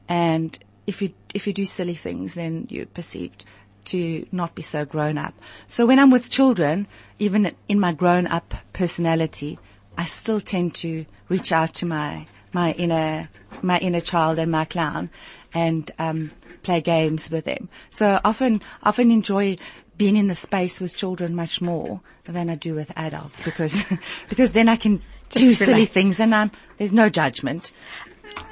And 0.08 0.58
if 0.86 1.02
you, 1.02 1.12
if 1.34 1.46
you 1.46 1.52
do 1.52 1.64
silly 1.64 1.94
things, 1.94 2.34
then 2.34 2.66
you're 2.70 2.86
perceived 2.86 3.44
to 3.86 4.26
not 4.32 4.54
be 4.54 4.62
so 4.62 4.84
grown 4.84 5.18
up. 5.18 5.34
So 5.66 5.86
when 5.86 5.98
I'm 5.98 6.10
with 6.10 6.30
children, 6.30 6.86
even 7.18 7.54
in 7.68 7.80
my 7.80 7.92
grown 7.92 8.26
up 8.26 8.54
personality, 8.72 9.58
I 9.96 10.04
still 10.04 10.40
tend 10.40 10.74
to 10.76 11.06
reach 11.28 11.52
out 11.52 11.74
to 11.74 11.86
my, 11.86 12.26
my 12.52 12.72
inner, 12.72 13.28
my 13.62 13.78
inner 13.78 14.00
child 14.00 14.38
and 14.38 14.50
my 14.50 14.64
clown 14.64 15.10
and, 15.54 15.90
um, 15.98 16.32
play 16.62 16.80
games 16.80 17.30
with 17.30 17.44
them. 17.44 17.68
So 17.90 18.20
often, 18.24 18.60
often 18.82 19.12
enjoy 19.12 19.54
being 19.96 20.16
in 20.16 20.26
the 20.28 20.34
space 20.34 20.80
with 20.80 20.94
children 20.94 21.34
much 21.34 21.60
more 21.60 22.00
than 22.24 22.50
I 22.50 22.54
do 22.54 22.74
with 22.74 22.90
adults 22.96 23.40
because, 23.42 23.76
because 24.28 24.52
then 24.52 24.68
I 24.68 24.76
can 24.76 25.02
Just 25.30 25.44
do 25.44 25.54
silly 25.54 25.72
relax. 25.72 25.92
things 25.92 26.20
and 26.20 26.34
um, 26.34 26.50
there's 26.78 26.92
no 26.92 27.08
judgment. 27.08 27.72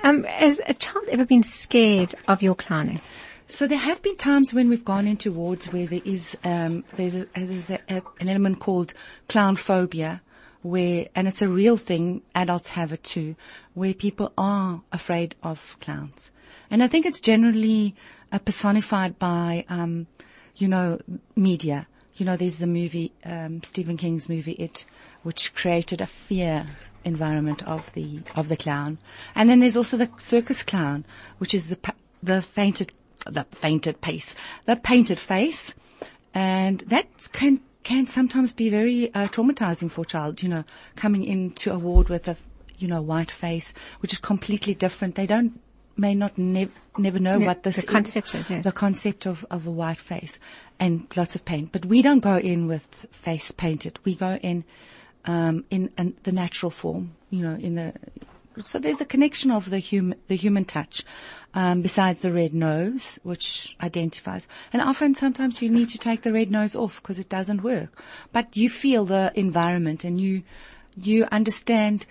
Um, 0.03 0.25
has 0.25 0.61
a 0.67 0.75
child 0.75 1.07
ever 1.11 1.25
been 1.25 1.43
scared 1.43 2.15
of 2.29 2.43
your 2.43 2.55
clowning? 2.55 3.01
So 3.47 3.67
there 3.67 3.79
have 3.79 4.01
been 4.03 4.17
times 4.17 4.55
when 4.55 4.71
we've 4.71 4.85
gone 4.85 5.07
into 5.07 5.31
wards 5.31 5.67
where 5.67 5.87
there 5.87 6.01
is 6.05 6.37
um, 6.45 6.85
there's, 6.97 7.15
a, 7.15 7.27
there's 7.35 7.69
a, 7.69 7.79
a, 7.91 8.03
an 8.21 8.29
element 8.29 8.61
called 8.61 8.95
clown 9.29 9.57
phobia, 9.57 10.23
where 10.63 11.09
and 11.15 11.29
it's 11.29 11.43
a 11.43 11.49
real 11.49 11.77
thing. 11.77 12.23
Adults 12.35 12.69
have 12.69 12.91
it 12.93 13.05
too, 13.05 13.37
where 13.75 13.93
people 13.93 14.33
are 14.39 14.83
afraid 14.93 15.35
of 15.43 15.77
clowns, 15.81 16.31
and 16.71 16.83
I 16.83 16.87
think 16.89 17.05
it's 17.05 17.21
generally 17.21 17.95
uh, 18.33 18.39
personified 18.39 19.19
by 19.19 19.67
um, 19.69 20.07
you 20.56 20.68
know 20.68 20.99
media. 21.37 21.87
You 22.16 22.25
know, 22.25 22.37
there's 22.37 22.58
the 22.58 22.68
movie 22.68 23.12
um, 23.25 23.62
Stephen 23.64 23.96
King's 23.96 24.28
movie 24.28 24.52
It, 24.52 24.84
which 25.25 25.52
created 25.54 26.00
a 26.00 26.06
fear 26.06 26.66
environment 27.04 27.66
of 27.66 27.92
the 27.94 28.20
of 28.37 28.49
the 28.49 28.56
clown, 28.56 28.99
and 29.34 29.50
then 29.50 29.61
there's 29.61 29.76
also 29.76 29.96
the 29.96 30.11
circus 30.18 30.62
clown, 30.62 31.04
which 31.38 31.54
is 31.54 31.68
the 31.68 31.78
the 32.23 32.40
fainted 32.40 32.92
the 33.26 33.44
fainted 33.52 33.96
face, 33.99 34.34
the 34.66 34.76
painted 34.76 35.18
face, 35.18 35.75
and 36.32 36.80
that 36.80 37.28
can 37.32 37.61
can 37.82 38.06
sometimes 38.06 38.52
be 38.52 38.70
very 38.70 39.12
uh, 39.14 39.26
traumatizing 39.28 39.90
for 39.90 40.02
a 40.02 40.06
child. 40.06 40.42
You 40.42 40.49
know, 40.49 40.64
coming 40.96 41.25
into 41.25 41.73
a 41.73 41.78
ward 41.78 42.08
with 42.08 42.28
a 42.28 42.37
you 42.78 42.88
know 42.88 43.02
white 43.02 43.30
face, 43.30 43.75
which 44.00 44.12
is 44.12 44.20
completely 44.20 44.75
different. 44.75 45.16
They 45.16 45.26
don't 45.26 45.61
may 45.97 46.15
not 46.15 46.37
nev- 46.39 46.73
never 46.99 47.19
know 47.19 47.39
what 47.39 47.63
this 47.63 47.77
the 47.77 47.83
concept 47.83 48.35
is, 48.35 48.51
yes. 48.51 48.65
the 48.65 48.73
concept 48.73 49.27
of, 49.27 49.45
of 49.51 49.67
a 49.67 49.71
white 49.71 49.99
face 49.99 50.39
and 50.79 51.07
lots 51.17 51.35
of 51.35 51.45
paint. 51.45 51.73
But 51.73 51.87
we 51.87 52.03
don't 52.03 52.21
go 52.21 52.37
in 52.37 52.67
with 52.67 53.07
face 53.11 53.51
painted. 53.51 53.99
We 54.05 54.15
go 54.15 54.37
in, 54.43 54.65
um, 55.25 55.65
in, 55.71 55.91
in 55.97 56.17
the 56.25 56.33
natural 56.33 56.71
form, 56.71 57.15
you 57.31 57.43
know, 57.43 57.55
in 57.55 57.75
the, 57.75 57.93
so 58.61 58.79
there's 58.79 59.01
a 59.01 59.05
connection 59.05 59.51
of 59.51 59.71
the 59.71 59.79
human, 59.79 60.19
the 60.29 60.37
human 60.37 60.65
touch, 60.65 61.03
um, 61.55 61.83
besides 61.83 62.21
the 62.21 62.33
red 62.33 62.55
nose, 62.55 63.19
which 63.23 63.77
identifies. 63.83 64.47
And 64.73 64.83
often 64.83 65.15
sometimes 65.15 65.63
you 65.63 65.71
need 65.71 65.89
to 65.91 65.99
take 65.99 66.23
the 66.23 66.33
red 66.33 66.51
nose 66.51 66.75
off 66.75 67.03
because 67.03 67.19
it 67.19 67.29
doesn't 67.29 67.63
work. 67.63 68.03
But 68.33 68.57
you 68.57 68.69
feel 68.69 69.05
the 69.05 69.33
environment 69.35 70.05
and 70.05 70.21
you, 70.21 70.43
you 70.97 71.27
understand 71.33 72.07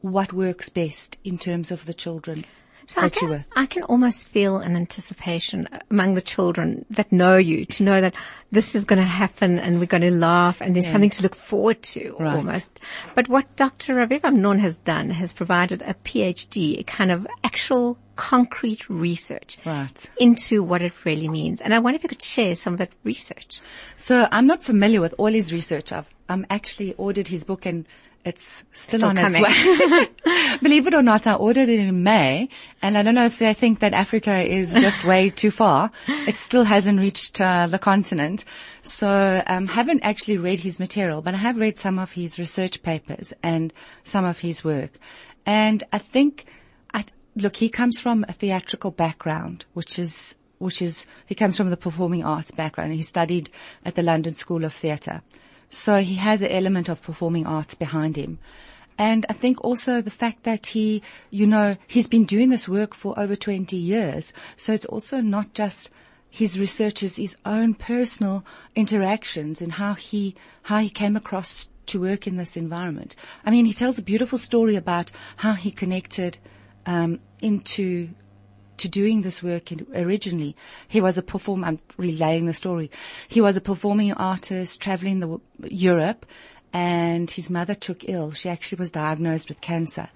what 0.00 0.32
works 0.32 0.68
best 0.68 1.18
in 1.24 1.38
terms 1.38 1.70
of 1.70 1.86
the 1.86 1.94
children 1.94 2.44
So 2.88 3.02
I 3.02 3.10
can. 3.10 3.44
I 3.54 3.66
can 3.66 3.82
almost 3.84 4.26
feel 4.26 4.56
an 4.56 4.74
anticipation 4.74 5.68
among 5.90 6.14
the 6.14 6.22
children 6.22 6.84
that 6.90 7.12
know 7.12 7.36
you 7.36 7.64
to 7.66 7.82
know 7.82 8.00
that 8.00 8.14
this 8.50 8.74
is 8.74 8.86
going 8.86 8.98
to 8.98 9.04
happen 9.04 9.58
and 9.58 9.78
we're 9.78 9.84
going 9.86 10.02
to 10.02 10.10
laugh 10.10 10.60
and 10.62 10.74
there's 10.74 10.86
Yeah. 10.86 10.92
something 10.92 11.10
to 11.10 11.22
look 11.22 11.34
forward 11.36 11.82
to 11.94 12.16
Right. 12.18 12.36
almost. 12.36 12.80
But 13.14 13.28
what 13.28 13.54
Dr. 13.56 13.94
Raviv 13.96 14.20
Amnon 14.24 14.58
has 14.60 14.78
done 14.78 15.10
has 15.10 15.34
provided 15.34 15.82
a 15.82 15.92
PhD, 16.02 16.80
a 16.80 16.82
kind 16.82 17.12
of 17.12 17.26
actual 17.44 17.98
concrete 18.16 18.88
research 18.88 19.58
Right. 19.66 20.10
into 20.18 20.62
what 20.62 20.80
it 20.82 20.94
really 21.04 21.28
means. 21.28 21.60
And 21.60 21.74
I 21.74 21.78
wonder 21.78 21.96
if 21.96 22.02
you 22.02 22.08
could 22.08 22.22
share 22.22 22.54
some 22.54 22.72
of 22.72 22.78
that 22.78 22.90
research. 23.04 23.60
So 23.98 24.26
I'm 24.32 24.46
not 24.46 24.62
familiar 24.62 25.00
with 25.02 25.14
all 25.18 25.26
his 25.32 25.52
research. 25.52 25.92
I've 25.92 26.08
I'm 26.30 26.44
actually 26.50 26.92
ordered 26.98 27.28
his 27.28 27.44
book 27.44 27.64
and 27.64 27.86
it's 28.24 28.64
still, 28.72 29.00
Still 29.00 29.04
on 29.06 29.16
coming. 29.16 29.44
its 29.46 30.22
way. 30.26 30.58
Believe 30.62 30.86
it 30.86 30.94
or 30.94 31.02
not, 31.02 31.26
I 31.26 31.34
ordered 31.34 31.68
it 31.68 31.78
in 31.78 32.02
May, 32.02 32.48
and 32.82 32.98
I 32.98 33.02
don't 33.02 33.14
know 33.14 33.24
if 33.26 33.38
they 33.38 33.54
think 33.54 33.78
that 33.80 33.94
Africa 33.94 34.40
is 34.40 34.72
just 34.74 35.04
way 35.04 35.30
too 35.42 35.50
far. 35.50 35.90
It 36.08 36.34
still 36.34 36.64
hasn't 36.64 36.98
reached 37.00 37.40
uh, 37.40 37.66
the 37.68 37.78
continent, 37.78 38.44
so 38.82 39.42
um, 39.46 39.66
haven't 39.66 40.02
actually 40.02 40.36
read 40.36 40.60
his 40.60 40.78
material, 40.78 41.22
but 41.22 41.34
I 41.34 41.38
have 41.38 41.56
read 41.56 41.78
some 41.78 41.98
of 41.98 42.12
his 42.12 42.38
research 42.38 42.82
papers 42.82 43.32
and 43.42 43.72
some 44.04 44.24
of 44.24 44.40
his 44.40 44.62
work, 44.64 44.98
and 45.46 45.84
I 45.92 45.98
think, 45.98 46.46
I, 46.92 47.04
look, 47.36 47.56
he 47.56 47.68
comes 47.68 47.98
from 48.00 48.24
a 48.28 48.32
theatrical 48.32 48.90
background, 48.90 49.64
which 49.74 49.98
is 49.98 50.36
which 50.58 50.82
is 50.82 51.06
he 51.24 51.36
comes 51.36 51.56
from 51.56 51.70
the 51.70 51.76
performing 51.76 52.24
arts 52.24 52.50
background. 52.50 52.92
He 52.92 53.02
studied 53.02 53.48
at 53.84 53.94
the 53.94 54.02
London 54.02 54.34
School 54.34 54.64
of 54.64 54.74
Theatre. 54.74 55.22
So 55.70 55.96
he 55.96 56.14
has 56.16 56.42
an 56.42 56.50
element 56.50 56.88
of 56.88 57.02
performing 57.02 57.46
arts 57.46 57.74
behind 57.74 58.16
him. 58.16 58.38
And 58.98 59.24
I 59.28 59.32
think 59.32 59.62
also 59.62 60.00
the 60.00 60.10
fact 60.10 60.42
that 60.42 60.68
he, 60.68 61.02
you 61.30 61.46
know, 61.46 61.76
he's 61.86 62.08
been 62.08 62.24
doing 62.24 62.48
this 62.50 62.68
work 62.68 62.94
for 62.94 63.18
over 63.18 63.36
20 63.36 63.76
years. 63.76 64.32
So 64.56 64.72
it's 64.72 64.86
also 64.86 65.20
not 65.20 65.54
just 65.54 65.90
his 66.30 66.58
research 66.58 67.02
is 67.02 67.16
his 67.16 67.36
own 67.44 67.74
personal 67.74 68.44
interactions 68.74 69.62
and 69.62 69.72
how 69.72 69.94
he, 69.94 70.34
how 70.62 70.78
he 70.78 70.90
came 70.90 71.16
across 71.16 71.68
to 71.86 72.00
work 72.00 72.26
in 72.26 72.36
this 72.36 72.56
environment. 72.56 73.14
I 73.44 73.50
mean, 73.50 73.64
he 73.64 73.72
tells 73.72 73.98
a 73.98 74.02
beautiful 74.02 74.38
story 74.38 74.74
about 74.74 75.10
how 75.36 75.52
he 75.52 75.70
connected, 75.70 76.38
um, 76.84 77.20
into 77.40 78.10
to 78.78 78.88
doing 78.88 79.22
this 79.22 79.42
work 79.42 79.72
in, 79.72 79.86
originally. 79.94 80.56
He 80.86 81.00
was 81.00 81.18
a 81.18 81.22
performer, 81.22 81.66
I'm 81.66 81.80
relaying 81.96 82.46
the 82.46 82.54
story. 82.54 82.90
He 83.28 83.40
was 83.40 83.56
a 83.56 83.60
performing 83.60 84.12
artist 84.12 84.80
traveling 84.80 85.20
the 85.20 85.40
Europe 85.68 86.26
and 86.72 87.30
his 87.30 87.50
mother 87.50 87.74
took 87.74 88.08
ill. 88.08 88.32
She 88.32 88.48
actually 88.48 88.78
was 88.78 88.90
diagnosed 88.90 89.48
with 89.48 89.60
cancer. 89.60 90.08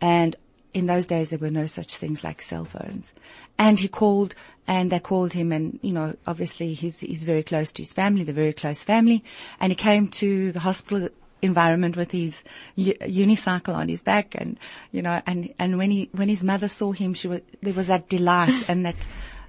And 0.00 0.36
in 0.72 0.86
those 0.86 1.06
days 1.06 1.30
there 1.30 1.38
were 1.38 1.50
no 1.50 1.66
such 1.66 1.96
things 1.96 2.24
like 2.24 2.42
cell 2.42 2.64
phones. 2.64 3.14
And 3.58 3.78
he 3.78 3.88
called 3.88 4.34
and 4.66 4.90
they 4.90 4.98
called 4.98 5.32
him 5.32 5.52
and, 5.52 5.78
you 5.82 5.92
know, 5.92 6.16
obviously 6.26 6.74
he's, 6.74 7.00
he's 7.00 7.22
very 7.22 7.42
close 7.42 7.72
to 7.72 7.82
his 7.82 7.92
family, 7.92 8.24
they're 8.24 8.34
very 8.34 8.52
close 8.52 8.82
family. 8.82 9.22
And 9.60 9.70
he 9.70 9.76
came 9.76 10.08
to 10.08 10.52
the 10.52 10.60
hospital 10.60 11.08
environment 11.44 11.96
with 11.96 12.10
his 12.10 12.42
unicycle 12.76 13.74
on 13.74 13.88
his 13.88 14.02
back 14.02 14.34
and, 14.34 14.58
you 14.90 15.02
know, 15.02 15.22
and, 15.26 15.52
and 15.58 15.78
when 15.78 15.90
he, 15.90 16.08
when 16.12 16.28
his 16.28 16.42
mother 16.42 16.68
saw 16.68 16.92
him, 16.92 17.14
she 17.14 17.28
was, 17.28 17.40
there 17.60 17.74
was 17.74 17.86
that 17.86 18.08
delight 18.08 18.68
and 18.68 18.84
that, 18.86 18.96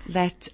that, 0.09 0.49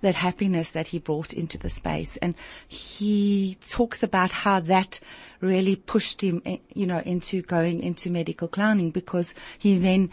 that 0.00 0.14
happiness 0.14 0.70
that 0.70 0.88
he 0.88 0.98
brought 0.98 1.32
into 1.32 1.58
the 1.58 1.68
space. 1.68 2.16
And 2.18 2.34
he 2.68 3.58
talks 3.68 4.02
about 4.02 4.30
how 4.30 4.60
that 4.60 5.00
really 5.40 5.76
pushed 5.76 6.22
him, 6.22 6.42
eh, 6.46 6.58
you 6.74 6.86
know, 6.86 7.00
into 7.00 7.42
going 7.42 7.80
into 7.80 8.10
medical 8.10 8.48
clowning 8.48 8.90
because 8.90 9.34
he 9.58 9.78
then 9.78 10.10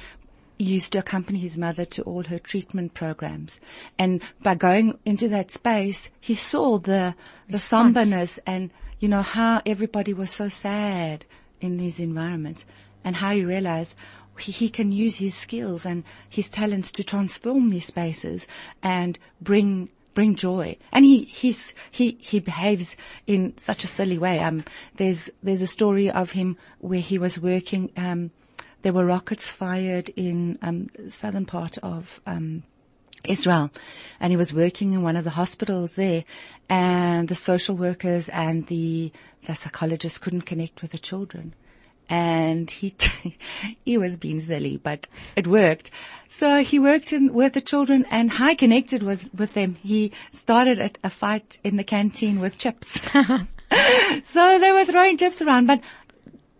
used 0.57 0.93
to 0.93 0.99
accompany 0.99 1.39
his 1.39 1.57
mother 1.57 1.85
to 1.85 2.01
all 2.03 2.23
her 2.23 2.39
treatment 2.39 2.93
programs. 2.93 3.59
And 3.97 4.21
by 4.41 4.55
going 4.55 4.97
into 5.05 5.27
that 5.29 5.51
space, 5.51 6.09
he 6.19 6.35
saw 6.35 6.77
the, 6.77 7.15
the 7.49 7.59
somberness 7.59 8.39
and, 8.45 8.71
you 9.03 9.09
know, 9.09 9.21
how 9.21 9.61
everybody 9.65 10.13
was 10.13 10.31
so 10.31 10.47
sad 10.47 11.25
in 11.59 11.75
these 11.75 11.99
environments 11.99 12.63
and 13.03 13.17
how 13.17 13.33
he 13.33 13.43
realized 13.43 13.97
he, 14.39 14.53
he 14.53 14.69
can 14.69 14.93
use 14.93 15.17
his 15.17 15.35
skills 15.35 15.85
and 15.85 16.05
his 16.29 16.47
talents 16.47 16.89
to 16.89 17.03
transform 17.03 17.69
these 17.69 17.87
spaces 17.87 18.47
and 18.81 19.19
bring 19.41 19.89
bring 20.13 20.37
joy. 20.37 20.77
And 20.93 21.03
he 21.03 21.25
he's 21.25 21.73
he 21.91 22.17
he 22.21 22.39
behaves 22.39 22.95
in 23.27 23.57
such 23.57 23.83
a 23.83 23.87
silly 23.87 24.17
way. 24.17 24.39
Um, 24.39 24.63
there's 24.95 25.29
there's 25.43 25.59
a 25.59 25.67
story 25.67 26.09
of 26.09 26.31
him 26.31 26.55
where 26.79 27.01
he 27.01 27.17
was 27.17 27.37
working. 27.37 27.91
Um, 27.97 28.31
there 28.83 28.93
were 28.93 29.05
rockets 29.05 29.51
fired 29.51 30.11
in 30.15 30.57
um 30.61 30.89
southern 31.09 31.45
part 31.45 31.77
of 31.79 32.21
um 32.25 32.63
Israel 33.27 33.71
and 34.19 34.31
he 34.31 34.37
was 34.37 34.53
working 34.53 34.93
in 34.93 35.01
one 35.01 35.15
of 35.15 35.23
the 35.23 35.31
hospitals 35.31 35.95
there 35.95 36.23
and 36.69 37.27
the 37.27 37.35
social 37.35 37.75
workers 37.75 38.29
and 38.29 38.67
the, 38.67 39.11
the 39.45 39.55
psychologists 39.55 40.17
couldn't 40.17 40.41
connect 40.41 40.81
with 40.81 40.91
the 40.91 40.97
children. 40.97 41.53
And 42.09 42.69
he, 42.69 42.95
he 43.85 43.97
was 43.97 44.17
being 44.17 44.39
silly, 44.41 44.77
but 44.77 45.07
it 45.35 45.47
worked. 45.47 45.89
So 46.29 46.63
he 46.63 46.79
worked 46.79 47.13
in, 47.13 47.33
with 47.33 47.53
the 47.53 47.61
children 47.61 48.05
and 48.09 48.31
high 48.31 48.55
connected 48.55 49.03
was 49.03 49.29
with 49.33 49.53
them. 49.53 49.75
He 49.75 50.11
started 50.31 50.79
a, 50.79 50.91
a 51.03 51.09
fight 51.09 51.59
in 51.63 51.77
the 51.77 51.83
canteen 51.83 52.39
with 52.39 52.57
chips. 52.57 52.99
so 54.23 54.59
they 54.59 54.71
were 54.71 54.85
throwing 54.85 55.17
chips 55.17 55.41
around, 55.41 55.67
but 55.67 55.81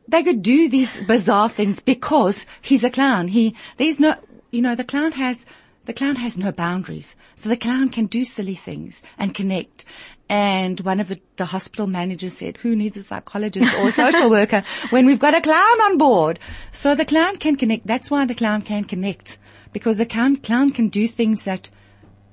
they 0.07 0.23
could 0.23 0.41
do 0.41 0.69
these 0.69 0.89
bizarre 1.07 1.49
things 1.49 1.79
because 1.79 2.45
he's 2.61 2.83
a 2.83 2.89
clown. 2.89 3.27
He, 3.27 3.55
there's 3.77 3.99
no, 3.99 4.15
you 4.51 4.61
know, 4.61 4.75
the 4.75 4.83
clown 4.83 5.13
has 5.13 5.45
the 5.85 5.93
clown 5.93 6.15
has 6.17 6.37
no 6.37 6.51
boundaries. 6.51 7.15
So 7.35 7.49
the 7.49 7.57
clown 7.57 7.89
can 7.89 8.05
do 8.05 8.25
silly 8.25 8.55
things 8.55 9.01
and 9.17 9.35
connect. 9.35 9.85
And 10.29 10.79
one 10.81 10.99
of 10.99 11.09
the, 11.09 11.19
the 11.35 11.45
hospital 11.45 11.87
managers 11.87 12.37
said, 12.37 12.57
who 12.57 12.75
needs 12.75 12.95
a 12.97 13.03
psychologist 13.03 13.73
or 13.75 13.89
a 13.89 13.91
social 14.03 14.29
worker 14.29 14.63
when 14.89 15.05
we've 15.05 15.19
got 15.19 15.35
a 15.35 15.41
clown 15.41 15.81
on 15.81 15.97
board? 15.97 16.39
So 16.71 16.95
the 16.95 17.05
clown 17.05 17.37
can 17.37 17.55
connect. 17.55 17.85
That's 17.85 18.09
why 18.09 18.25
the 18.25 18.35
clown 18.35 18.61
can 18.61 18.85
connect 18.85 19.37
because 19.73 19.97
the 19.97 20.05
clown, 20.05 20.37
clown 20.37 20.71
can 20.71 20.87
do 20.87 21.07
things 21.07 21.43
that, 21.43 21.69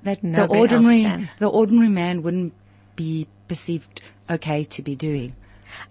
that 0.05 0.23
Nobody 0.23 0.61
else 0.61 0.73
ordinary, 0.73 1.29
the 1.39 1.49
ordinary 1.49 1.89
man 1.89 2.23
wouldn't 2.23 2.55
be 2.95 3.27
perceived 3.49 4.03
okay 4.29 4.65
to 4.65 4.83
be 4.83 4.95
doing. 4.95 5.35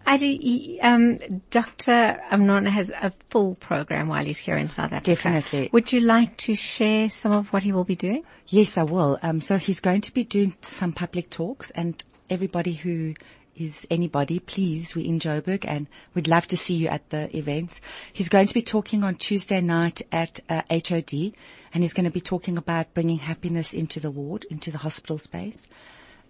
Adi, 0.05 0.79
um, 0.81 1.19
Dr. 1.51 2.19
Amnon 2.31 2.65
has 2.65 2.89
a 2.89 3.13
full 3.29 3.55
program 3.55 4.07
while 4.07 4.25
he's 4.25 4.37
here 4.37 4.57
in 4.57 4.69
South 4.69 4.91
Africa. 4.91 5.03
Definitely. 5.03 5.69
Would 5.71 5.91
you 5.91 6.01
like 6.01 6.37
to 6.37 6.55
share 6.55 7.09
some 7.09 7.31
of 7.31 7.47
what 7.53 7.63
he 7.63 7.71
will 7.71 7.83
be 7.83 7.95
doing? 7.95 8.23
Yes, 8.47 8.77
I 8.77 8.83
will. 8.83 9.19
Um, 9.21 9.41
so 9.41 9.57
he's 9.57 9.79
going 9.79 10.01
to 10.01 10.13
be 10.13 10.23
doing 10.23 10.55
some 10.61 10.93
public 10.93 11.29
talks 11.29 11.71
and 11.71 12.03
everybody 12.29 12.73
who 12.73 13.13
is 13.59 13.85
anybody, 13.91 14.39
please, 14.39 14.95
we're 14.95 15.05
in 15.05 15.19
Joburg 15.19 15.65
and 15.67 15.87
we'd 16.13 16.27
love 16.29 16.47
to 16.47 16.57
see 16.57 16.75
you 16.75 16.87
at 16.87 17.09
the 17.09 17.35
events. 17.37 17.81
He's 18.13 18.29
going 18.29 18.47
to 18.47 18.53
be 18.53 18.61
talking 18.61 19.03
on 19.03 19.15
Tuesday 19.15 19.59
night 19.59 20.01
at 20.11 20.39
uh, 20.49 20.61
HOD 20.71 21.33
and 21.73 21.83
he's 21.83 21.93
going 21.93 22.05
to 22.05 22.11
be 22.11 22.21
talking 22.21 22.57
about 22.57 22.93
bringing 22.93 23.17
happiness 23.17 23.73
into 23.73 23.99
the 23.99 24.11
ward, 24.11 24.45
into 24.49 24.71
the 24.71 24.77
hospital 24.77 25.17
space. 25.17 25.67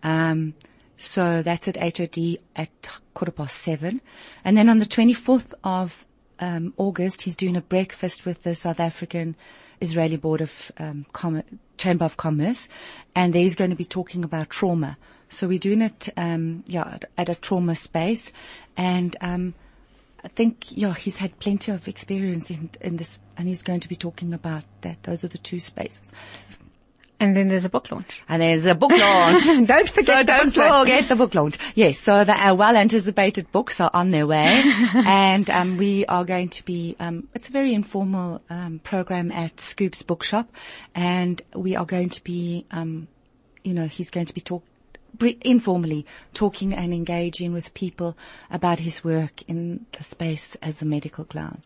Um, 0.01 0.55
so 0.99 1.41
that's 1.41 1.67
at 1.67 1.77
HOD 1.77 2.37
at 2.55 2.89
quarter 3.13 3.31
past 3.31 3.57
seven. 3.57 4.01
And 4.43 4.57
then 4.57 4.67
on 4.69 4.79
the 4.79 4.85
24th 4.85 5.53
of 5.63 6.05
um, 6.39 6.73
August, 6.77 7.21
he's 7.21 7.35
doing 7.37 7.55
a 7.55 7.61
breakfast 7.61 8.25
with 8.25 8.43
the 8.43 8.53
South 8.53 8.79
African 8.79 9.35
Israeli 9.81 10.17
Board 10.17 10.41
of 10.41 10.71
um, 10.77 11.05
Com- 11.13 11.43
Chamber 11.77 12.03
of 12.03 12.17
Commerce, 12.17 12.67
and 13.15 13.33
there 13.33 13.41
he's 13.41 13.55
going 13.55 13.69
to 13.69 13.75
be 13.75 13.85
talking 13.85 14.23
about 14.23 14.49
trauma. 14.49 14.97
So 15.29 15.47
we're 15.47 15.59
doing 15.59 15.81
it, 15.81 16.09
um, 16.17 16.63
yeah, 16.67 16.97
at- 17.17 17.29
a 17.29 17.35
trauma 17.35 17.75
space, 17.75 18.31
and 18.75 19.15
um, 19.21 19.53
I 20.23 20.27
think, 20.27 20.75
yeah, 20.75 20.93
he's 20.93 21.17
had 21.17 21.39
plenty 21.39 21.71
of 21.71 21.87
experience 21.87 22.51
in 22.51 22.69
in 22.81 22.97
this, 22.97 23.19
and 23.37 23.47
he's 23.47 23.61
going 23.61 23.79
to 23.79 23.87
be 23.89 23.95
talking 23.95 24.33
about 24.33 24.63
that. 24.81 25.03
Those 25.03 25.23
are 25.23 25.29
the 25.29 25.37
two 25.37 25.61
spaces, 25.61 26.11
And 27.19 27.35
then 27.35 27.49
there's 27.49 27.65
a 27.65 27.69
book 27.69 27.91
launch. 27.91 28.21
and 28.29 28.41
there's 28.41 28.65
a 28.65 28.75
book 28.75 28.91
launch. 28.91 29.43
Don't 29.67 29.89
forget 29.89 30.05
So 30.05 30.17
the 30.17 30.23
don't 30.23 30.45
book 30.53 30.55
launch. 30.57 30.87
forget 30.89 31.09
the 31.09 31.15
book 31.17 31.35
launch. 31.35 31.57
Yes, 31.75 31.99
so 31.99 32.23
the 32.23 32.33
uh, 32.33 32.53
well-anticipated 32.53 33.51
books 33.51 33.79
are 33.81 33.91
on 33.93 34.11
their 34.11 34.25
way, 34.25 34.63
and 34.95 35.49
um, 35.49 35.75
we 35.77 36.05
are 36.05 36.23
going 36.23 36.47
to 36.49 36.63
be. 36.63 36.95
Um, 36.99 37.27
it's 37.35 37.49
a 37.49 37.51
very 37.51 37.73
informal 37.73 38.41
um, 38.49 38.79
program 38.79 39.31
at 39.33 39.59
Scoops 39.59 40.01
Bookshop, 40.01 40.49
and 40.95 41.41
we 41.53 41.75
are 41.75 41.85
going 41.85 42.09
to 42.09 42.23
be. 42.23 42.65
Um, 42.71 43.07
you 43.65 43.73
know, 43.73 43.85
he's 43.87 44.09
going 44.09 44.25
to 44.27 44.33
be 44.33 44.39
talk 44.41 44.63
bri- 45.13 45.37
informally 45.41 46.05
talking 46.33 46.73
and 46.73 46.93
engaging 46.93 47.51
with 47.51 47.73
people 47.73 48.15
about 48.49 48.79
his 48.79 49.03
work 49.03 49.41
in 49.49 49.85
the 49.91 50.03
space 50.05 50.55
as 50.61 50.81
a 50.81 50.85
medical 50.85 51.25
clown. 51.25 51.61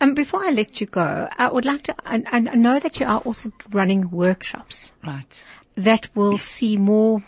Um, 0.00 0.14
before 0.14 0.44
I 0.44 0.50
let 0.50 0.80
you 0.80 0.86
go, 0.86 1.28
I 1.36 1.52
would 1.52 1.64
like 1.64 1.82
to, 1.84 1.94
I, 2.06 2.22
I 2.32 2.40
know 2.40 2.78
that 2.78 2.98
you 3.00 3.06
are 3.06 3.18
also 3.20 3.52
running 3.70 4.10
workshops 4.10 4.92
Right. 5.04 5.44
that 5.76 6.08
will 6.14 6.38
see 6.38 6.76
more 6.76 7.22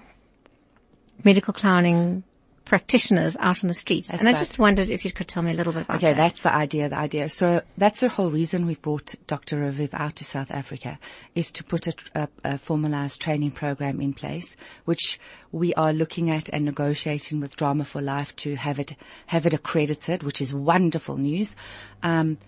medical 1.22 1.52
clowning 1.52 2.24
practitioners 2.64 3.36
out 3.38 3.62
on 3.62 3.68
the 3.68 3.74
streets. 3.74 4.08
and 4.08 4.26
I 4.26 4.32
just 4.32 4.58
wondered 4.58 4.88
if 4.88 5.04
you 5.04 5.12
could 5.12 5.28
tell 5.28 5.42
me 5.42 5.50
a 5.50 5.54
little 5.54 5.74
bit 5.74 5.82
about 5.82 5.96
Okay, 5.98 6.06
that. 6.06 6.12
Okay, 6.12 6.16
that's 6.28 6.40
the 6.40 6.54
idea, 6.54 6.88
the 6.88 6.96
idea. 6.96 7.28
So 7.28 7.60
that's 7.76 8.00
the 8.00 8.08
whole 8.08 8.30
reason 8.30 8.64
we've 8.64 8.80
brought 8.80 9.14
Dr. 9.26 9.58
Raviv 9.58 9.90
out 9.92 10.16
to 10.16 10.24
South 10.24 10.50
Africa 10.50 10.98
is 11.34 11.52
to 11.52 11.64
put 11.64 11.86
a, 11.88 11.92
a, 12.14 12.28
a 12.44 12.58
formalized 12.58 13.20
training 13.20 13.50
program 13.50 14.00
in 14.00 14.14
place, 14.14 14.56
which 14.86 15.20
we 15.50 15.74
are 15.74 15.92
looking 15.92 16.30
at 16.30 16.48
and 16.48 16.64
negotiating 16.64 17.40
with 17.40 17.56
Drama 17.56 17.84
for 17.84 18.00
Life 18.00 18.34
to 18.36 18.54
have 18.56 18.78
it, 18.78 18.96
have 19.26 19.44
it 19.44 19.52
accredited, 19.52 20.22
which 20.22 20.40
is 20.40 20.54
wonderful 20.54 21.18
news. 21.18 21.54
Um, 22.02 22.38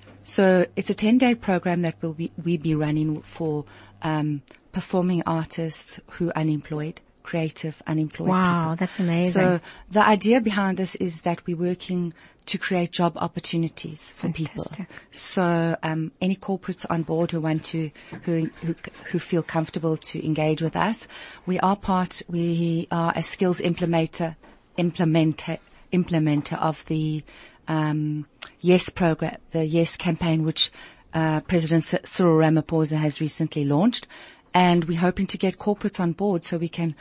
it's 0.76 0.90
a 0.90 0.94
10 0.94 1.18
day 1.18 1.34
program 1.34 1.82
that 1.82 1.96
we 2.00 2.08
will 2.08 2.14
be, 2.14 2.32
we 2.42 2.56
be 2.56 2.74
running 2.74 3.22
for, 3.22 3.64
um, 4.02 4.42
performing 4.72 5.22
artists 5.26 6.00
who 6.12 6.28
are 6.30 6.36
unemployed, 6.38 7.00
creative 7.22 7.80
unemployed 7.86 8.28
Wow, 8.28 8.62
people. 8.62 8.76
that's 8.76 8.98
amazing. 8.98 9.32
So 9.32 9.60
the 9.90 10.04
idea 10.04 10.40
behind 10.40 10.78
this 10.78 10.94
is 10.96 11.22
that 11.22 11.46
we're 11.46 11.56
working 11.56 12.12
to 12.46 12.58
create 12.58 12.90
job 12.90 13.16
opportunities 13.16 14.10
for 14.10 14.28
people. 14.30 14.64
Fantastic. 14.64 14.88
So 15.12 15.76
um, 15.82 16.12
any 16.20 16.36
corporates 16.36 16.84
on 16.90 17.02
board 17.02 17.30
who 17.30 17.40
want 17.40 17.64
to, 17.66 17.90
who, 18.24 18.50
who 18.62 18.74
who 19.10 19.18
feel 19.18 19.42
comfortable 19.42 19.96
to 19.96 20.24
engage 20.26 20.60
with 20.60 20.76
us, 20.76 21.08
we 21.46 21.58
are 21.60 21.76
part. 21.76 22.20
We 22.28 22.86
are 22.90 23.12
a 23.16 23.22
skills 23.22 23.60
implementer, 23.60 24.36
implementer, 24.76 25.58
implementer 25.92 26.58
of 26.60 26.84
the 26.86 27.22
um, 27.68 28.26
Yes 28.60 28.88
program, 28.88 29.36
the 29.50 29.64
Yes 29.64 29.96
campaign, 29.96 30.44
which 30.44 30.70
uh, 31.12 31.40
President 31.40 31.84
Cyril 31.84 32.36
Ramaphosa 32.38 32.96
has 32.96 33.20
recently 33.20 33.64
launched, 33.64 34.06
and 34.52 34.84
we're 34.84 34.98
hoping 34.98 35.26
to 35.28 35.38
get 35.38 35.58
corporates 35.58 36.00
on 36.00 36.12
board 36.12 36.44
so 36.44 36.56
we 36.56 36.68
can 36.68 36.94